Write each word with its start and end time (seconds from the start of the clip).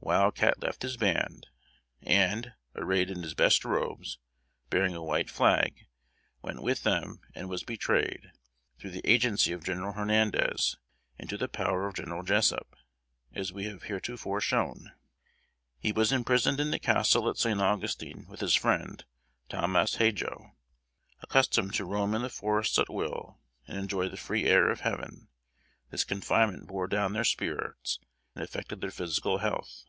Wild 0.00 0.36
Cat 0.36 0.60
left 0.62 0.80
his 0.80 0.96
band; 0.96 1.48
and, 2.00 2.54
arrayed 2.74 3.10
in 3.10 3.22
his 3.22 3.34
best 3.34 3.62
robes, 3.62 4.18
bearing 4.70 4.94
a 4.94 5.02
white 5.02 5.28
flag, 5.28 5.86
went 6.40 6.62
with 6.62 6.82
them 6.82 7.20
and 7.34 7.46
was 7.50 7.62
betrayed, 7.62 8.30
through 8.78 8.92
the 8.92 9.06
agency 9.06 9.52
of 9.52 9.62
General 9.64 9.92
Hernandez, 9.92 10.78
into 11.18 11.36
the 11.36 11.48
power 11.48 11.86
of 11.86 11.96
General 11.96 12.22
Jessup, 12.22 12.74
as 13.34 13.52
we 13.52 13.64
have 13.64 13.82
heretofore 13.82 14.40
shown. 14.40 14.94
He 15.78 15.92
was 15.92 16.10
imprisoned 16.10 16.58
in 16.58 16.70
the 16.70 16.78
castle 16.78 17.28
at 17.28 17.36
St. 17.36 17.60
Augustine 17.60 18.24
with 18.28 18.40
his 18.40 18.54
friend 18.54 19.04
Talmas 19.50 19.96
Hadjo. 19.96 20.52
Accustomed 21.20 21.74
to 21.74 21.84
roam 21.84 22.14
in 22.14 22.22
the 22.22 22.30
forests 22.30 22.78
at 22.78 22.88
will, 22.88 23.40
and 23.66 23.76
enjoy 23.76 24.08
the 24.08 24.16
free 24.16 24.44
air 24.46 24.70
of 24.70 24.80
Heaven, 24.80 25.28
this 25.90 26.04
confinement 26.04 26.66
bore 26.66 26.86
down 26.88 27.12
their 27.12 27.24
spirits 27.24 27.98
and 28.34 28.42
affected 28.42 28.80
their 28.80 28.90
physical 28.92 29.38
health. 29.38 29.84